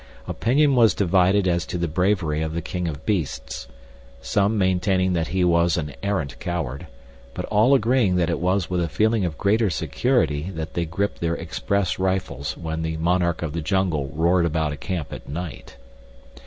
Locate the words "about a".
14.47-14.75